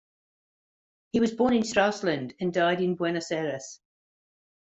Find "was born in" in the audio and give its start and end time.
1.19-1.61